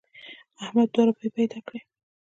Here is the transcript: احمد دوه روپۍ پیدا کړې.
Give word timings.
احمد 0.63 0.87
دوه 0.93 1.03
روپۍ 1.07 1.29
پیدا 1.37 1.59
کړې. 1.67 1.79